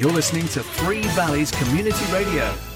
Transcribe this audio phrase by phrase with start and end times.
[0.00, 2.69] You're listening to Three Valleys Community Radio.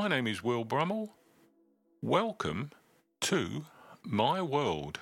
[0.00, 1.10] My name is Will Brummel.
[2.00, 2.70] Welcome
[3.20, 3.66] to
[4.02, 4.98] my world.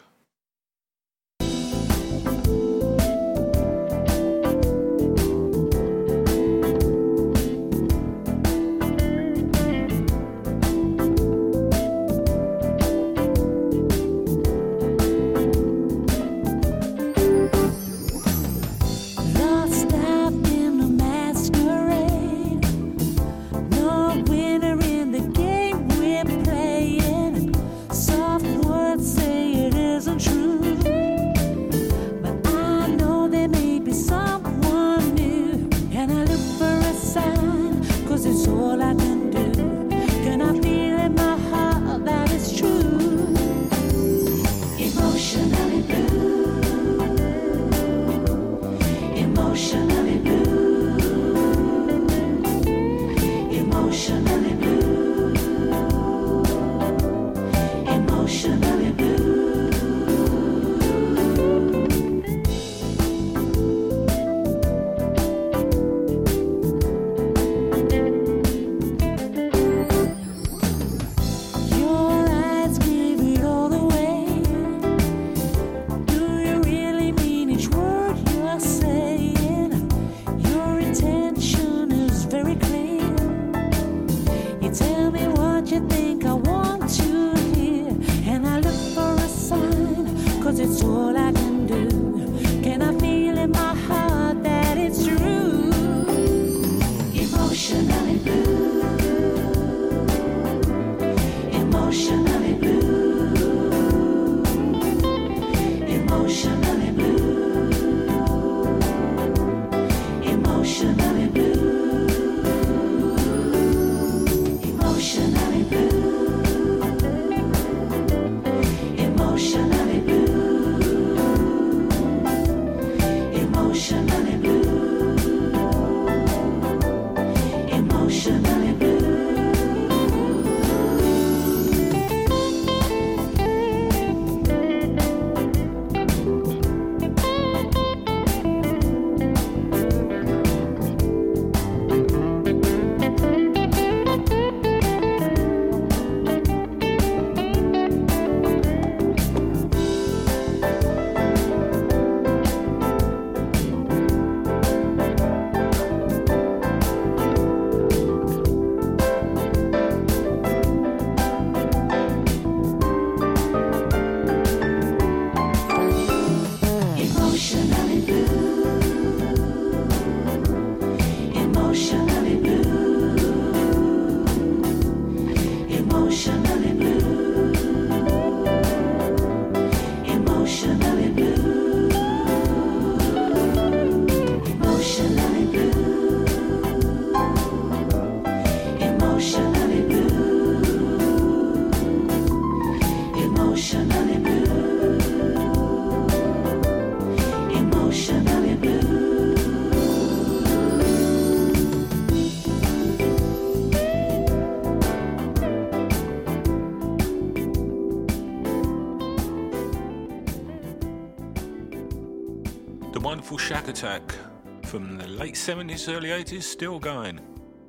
[215.48, 217.16] 70s, early 80s, still going,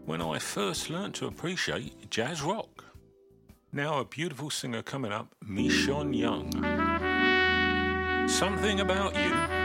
[0.05, 2.83] when I first learned to appreciate jazz rock.
[3.71, 6.51] Now, a beautiful singer coming up, Michonne Young.
[8.27, 9.58] Something About You.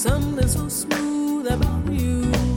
[0.00, 2.49] Something so smooth about you.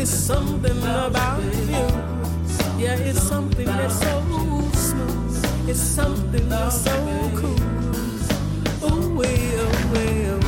[0.00, 1.86] It's something about you.
[2.78, 4.22] Yeah, it's something that's so
[4.72, 5.68] smooth.
[5.68, 7.58] It's something that's so cool.
[8.88, 10.47] Ooh, way, oh, way, oh.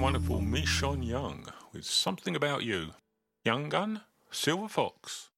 [0.00, 2.90] the wonderful Michonne Young with Something About You.
[3.44, 5.28] Young Gun, Silver Fox.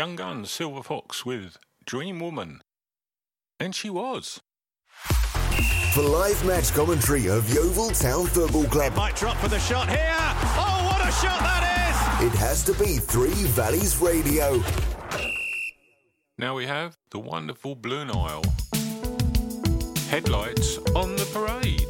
[0.00, 2.62] Young Gun Silver Fox with Dream Woman.
[3.58, 4.40] And she was.
[5.92, 8.96] For live match commentary of Yeovil Town Football Club.
[8.96, 9.98] Might drop for the shot here.
[10.08, 12.32] Oh, what a shot that is!
[12.32, 14.64] It has to be Three Valleys Radio.
[16.38, 18.42] Now we have the wonderful Blue Nile.
[20.08, 21.89] Headlights on the parade.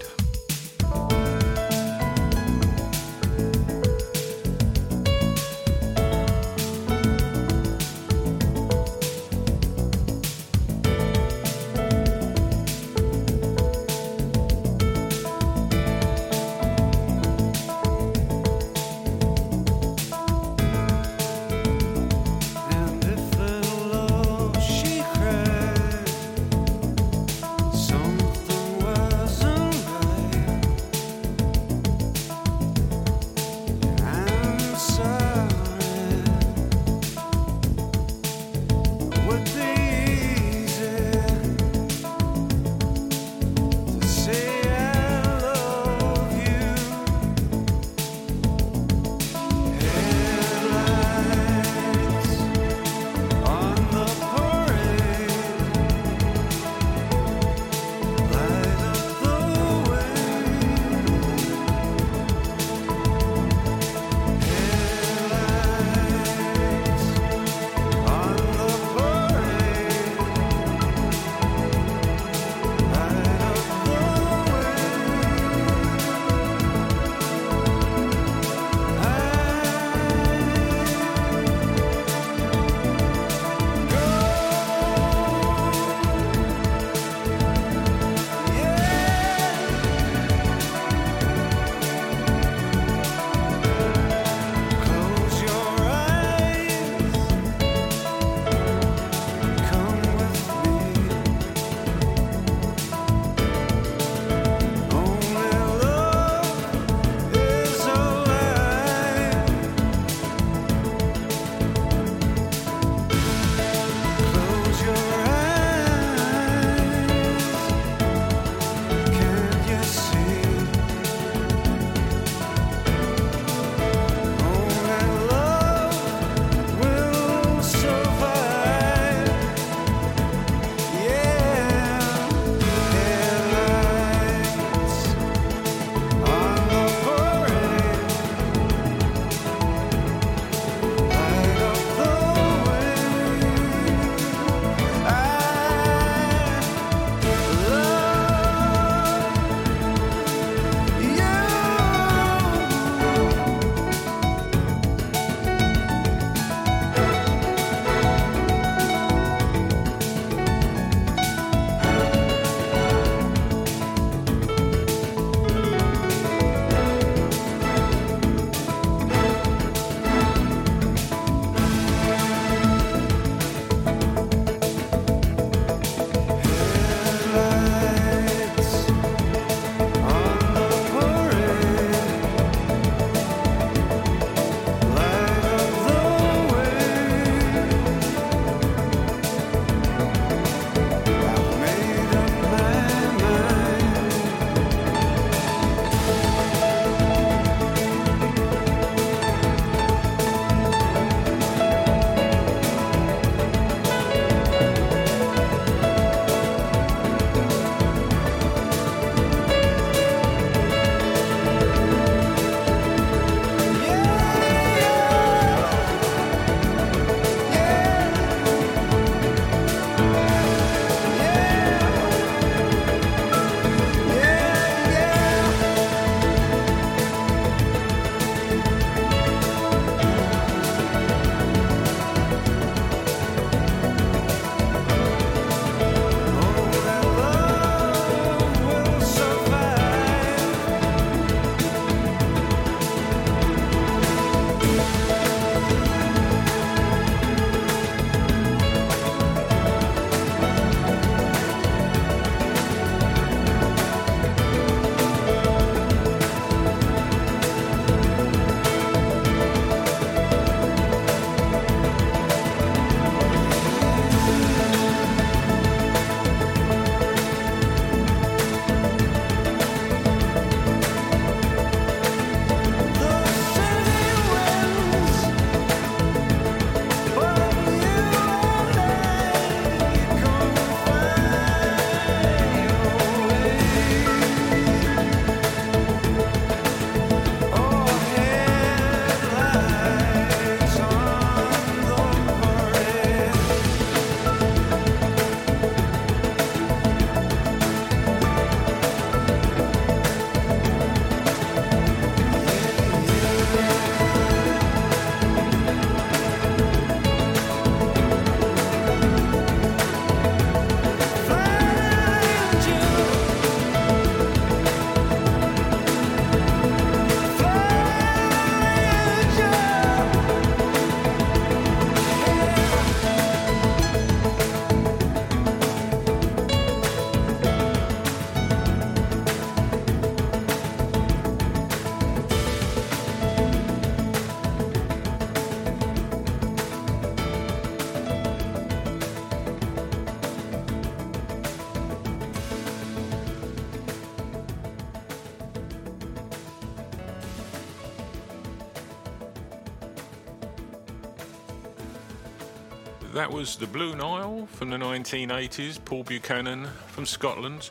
[353.21, 357.69] That was The Blue Nile from the 1980s, Paul Buchanan from Scotland.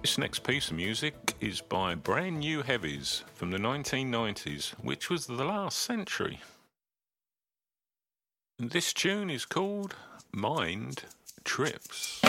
[0.00, 5.26] This next piece of music is by Brand New Heavies from the 1990s, which was
[5.26, 6.40] the last century.
[8.58, 9.96] This tune is called
[10.32, 11.04] Mind
[11.44, 12.22] trips.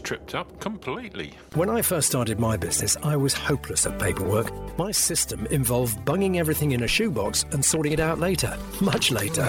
[0.00, 1.34] Tripped up completely.
[1.54, 4.50] When I first started my business, I was hopeless at paperwork.
[4.78, 9.48] My system involved bunging everything in a shoebox and sorting it out later, much later.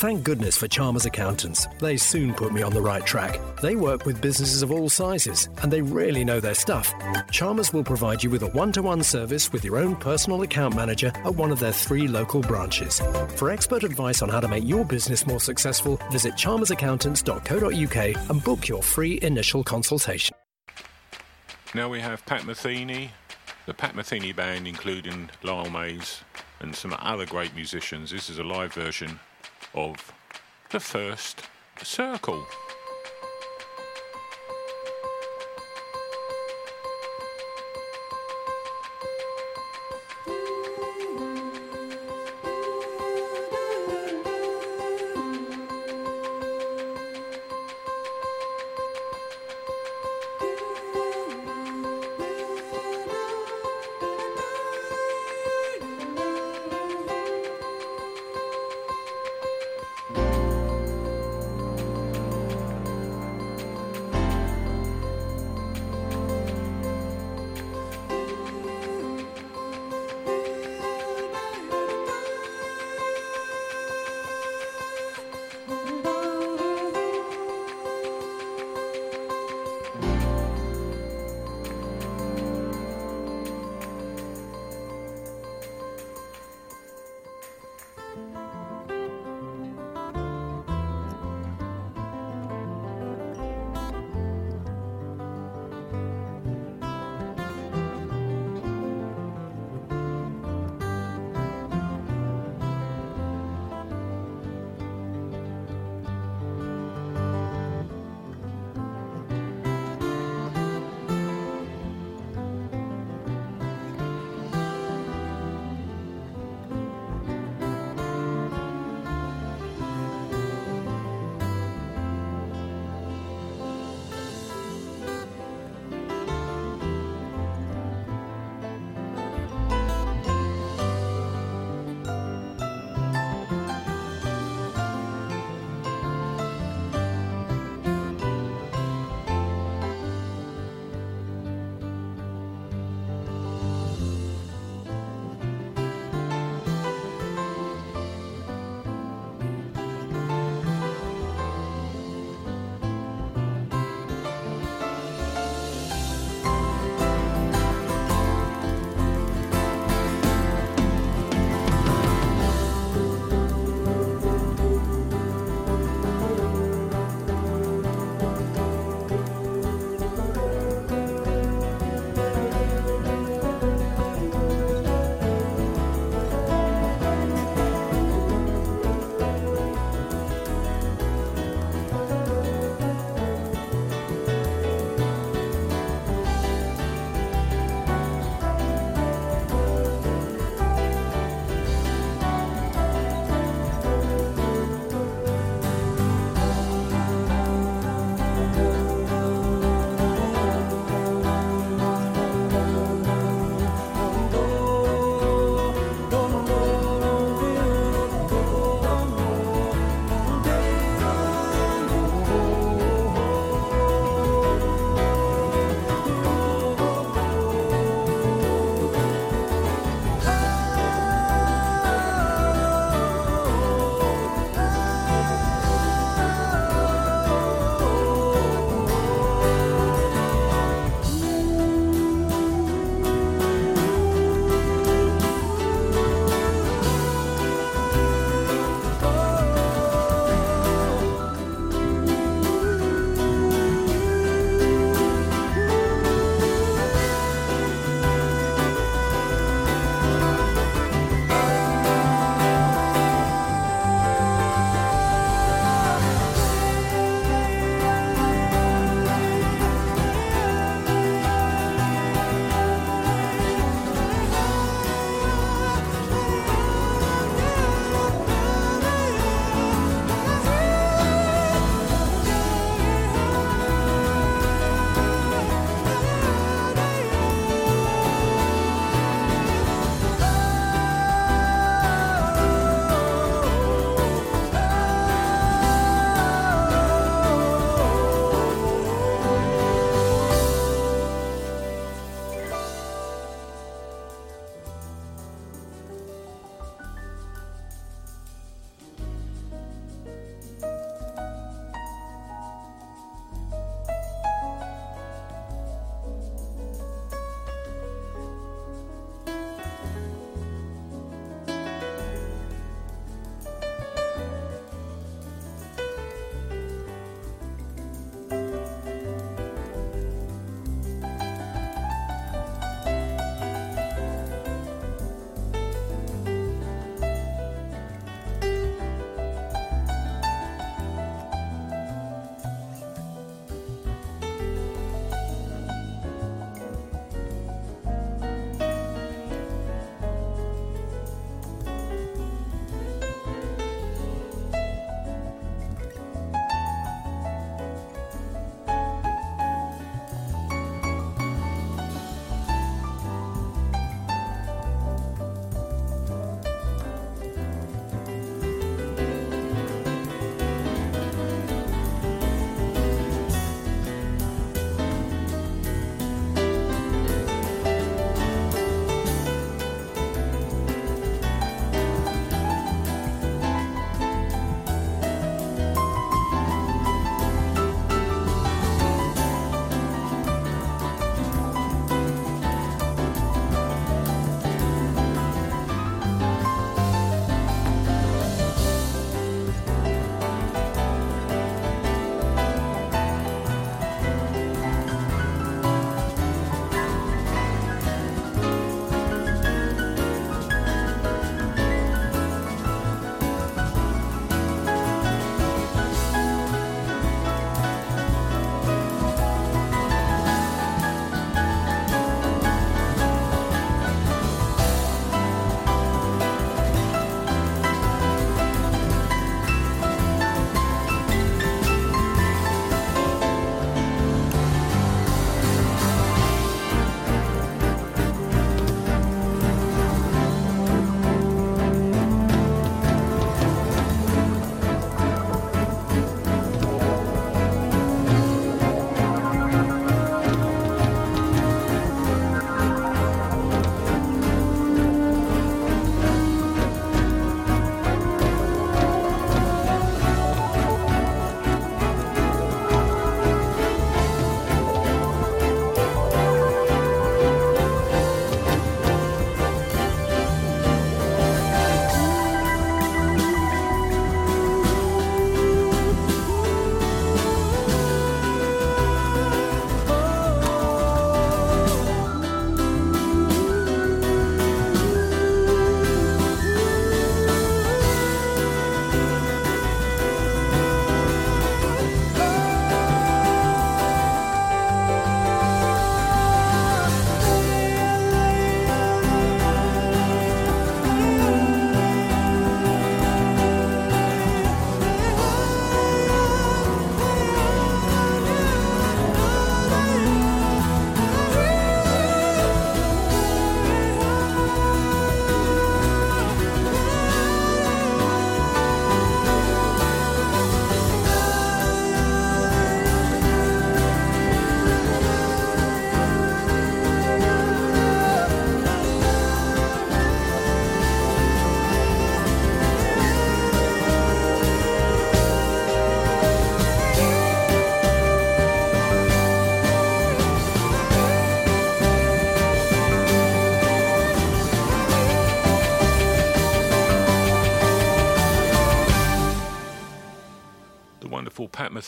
[0.00, 1.66] Thank goodness for Chalmers Accountants.
[1.78, 3.38] They soon put me on the right track.
[3.60, 6.94] They work with businesses of all sizes, and they really know their stuff.
[7.30, 10.74] Chalmers will provide you with a one to one service with your own personal account
[10.74, 13.02] manager at one of their three local branches.
[13.36, 18.68] For expert advice on how to make your business more successful, visit chalmersaccountants.co.uk and book
[18.68, 20.34] your free initial consultation.
[21.74, 23.10] Now we have Pat Metheny,
[23.66, 26.22] the Pat Metheny Band, including Lyle Mays
[26.60, 28.10] and some other great musicians.
[28.10, 29.20] This is a live version
[29.74, 30.12] of
[30.70, 31.42] The First
[31.82, 32.46] Circle.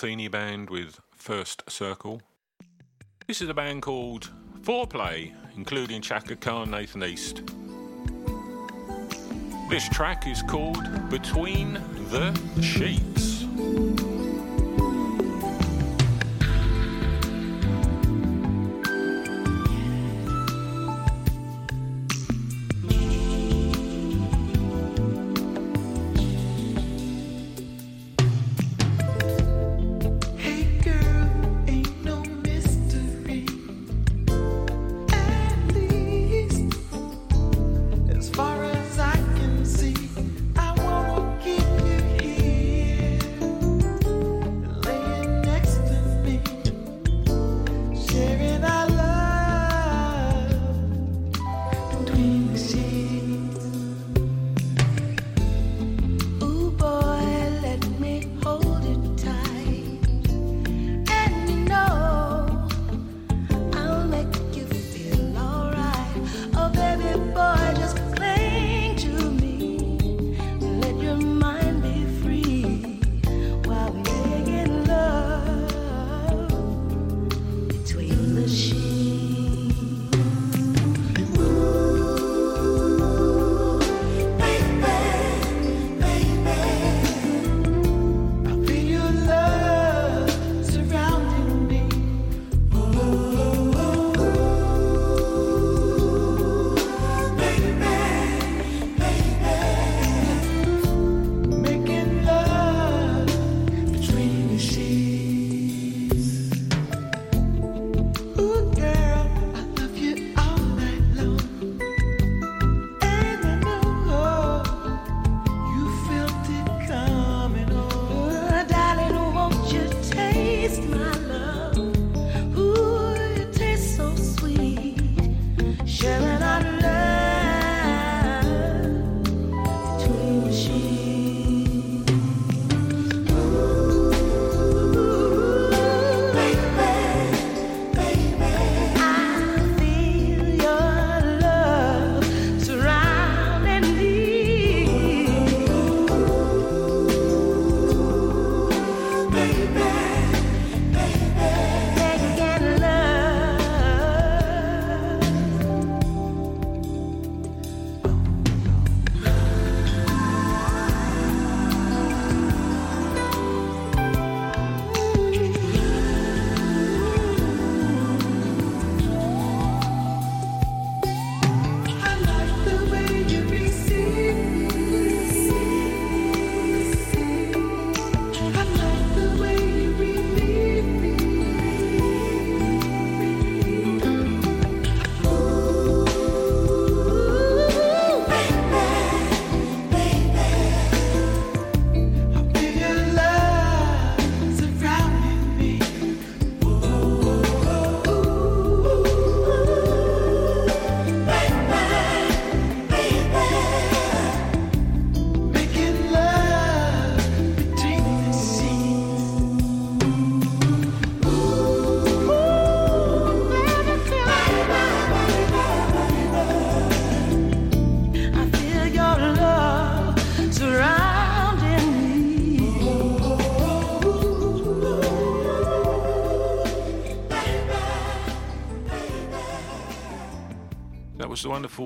[0.02, 2.22] Pat Band with First Circle.
[3.28, 4.30] This is a band called
[4.62, 7.42] Fourplay, including Chaka Khan, Nathan East.
[9.70, 11.74] This track is called Between
[12.10, 13.44] the Sheets.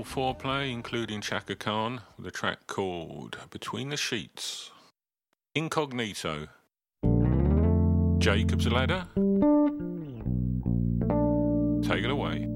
[0.07, 4.71] Foreplay, including Chaka Khan, with a track called Between the Sheets.
[5.55, 6.49] Incognito.
[8.19, 9.07] Jacob's Ladder.
[11.83, 12.56] Take it away.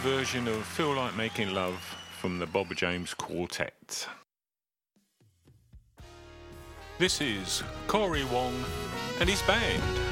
[0.02, 1.78] Version of Feel Like Making Love
[2.18, 4.08] from the Bob James Quartet.
[6.98, 8.52] This is Corey Wong
[9.20, 10.11] and his band.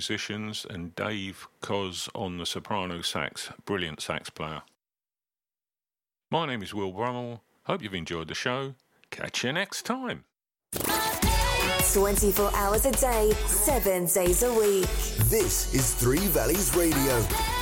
[0.00, 4.62] Musicians, and Dave Koz on the soprano sax, brilliant sax player.
[6.30, 7.42] My name is Will Brummel.
[7.64, 8.76] Hope you've enjoyed the show.
[9.10, 10.24] Catch you next time.
[11.92, 14.88] 24 hours a day, 7 days a week.
[15.28, 17.59] This is Three Valleys Radio.